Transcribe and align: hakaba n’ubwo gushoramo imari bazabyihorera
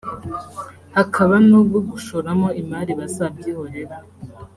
hakaba 0.95 1.33
n’ubwo 1.47 1.79
gushoramo 1.89 2.47
imari 2.61 2.91
bazabyihorera 2.99 3.97